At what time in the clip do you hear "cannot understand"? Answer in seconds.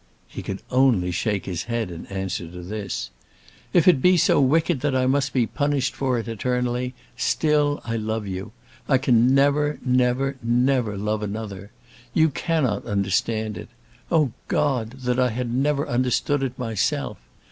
12.29-13.59